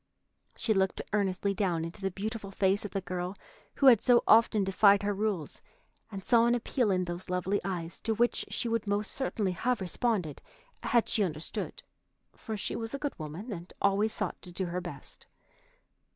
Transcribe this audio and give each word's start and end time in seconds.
She 0.55 0.73
looked 0.73 1.03
earnestly 1.13 1.53
down 1.53 1.85
into 1.85 2.01
the 2.01 2.09
beautiful 2.09 2.49
face 2.49 2.85
of 2.85 2.89
the 2.89 3.01
girl 3.01 3.35
who 3.75 3.85
had 3.85 4.01
so 4.03 4.23
often 4.27 4.63
defied 4.63 5.03
her 5.03 5.13
rules, 5.13 5.61
and 6.11 6.23
saw 6.23 6.47
an 6.47 6.55
appeal 6.55 6.89
in 6.89 7.05
those 7.05 7.29
lovely 7.29 7.61
eyes 7.63 7.99
to 7.99 8.15
which 8.15 8.43
she 8.49 8.67
would 8.67 8.87
most 8.87 9.11
certainly 9.11 9.51
have 9.51 9.79
responded 9.79 10.41
had 10.81 11.07
she 11.07 11.23
understood, 11.23 11.83
for 12.35 12.57
she 12.57 12.75
was 12.75 12.95
a 12.95 12.97
good 12.97 13.13
woman 13.19 13.53
and 13.53 13.73
always 13.79 14.11
sought 14.11 14.41
to 14.41 14.51
do 14.51 14.65
her 14.65 14.81
best. 14.81 15.27